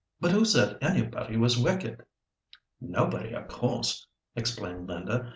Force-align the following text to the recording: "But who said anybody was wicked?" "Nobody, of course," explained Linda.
"But 0.19 0.31
who 0.31 0.45
said 0.45 0.79
anybody 0.81 1.37
was 1.37 1.59
wicked?" 1.59 2.03
"Nobody, 2.79 3.33
of 3.33 3.47
course," 3.47 4.07
explained 4.35 4.87
Linda. 4.89 5.29